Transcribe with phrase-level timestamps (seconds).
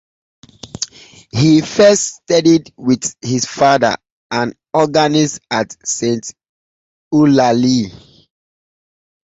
[1.31, 3.97] He first studied with his father,
[4.31, 6.23] an organist at Saint
[7.13, 7.91] Eulalie.